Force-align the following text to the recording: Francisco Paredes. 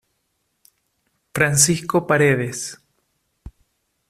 Francisco 1.31 2.01
Paredes. 2.07 2.59